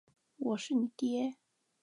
[0.37, 1.35] 我是你爹！